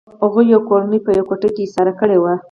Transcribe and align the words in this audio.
هغوی 0.21 0.45
یوه 0.53 0.65
کورنۍ 0.69 0.99
په 1.05 1.11
یوه 1.17 1.27
کوټه 1.29 1.49
کې 1.53 1.61
ایساره 1.65 1.93
کړې 1.99 2.17
وه 2.19 2.33